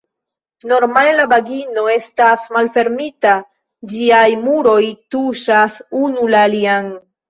[0.69, 3.37] Normale la vagino estas malfermita,
[3.95, 4.83] ĝiaj muroj
[5.17, 6.95] tuŝas unu la alian.